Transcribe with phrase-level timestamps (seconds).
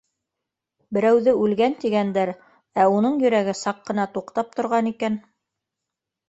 [0.97, 2.31] Берәүҙе үлгән, тигәндәр,
[2.85, 5.21] ә уның йөрәге саҡ ҡына туҡтап торған икән.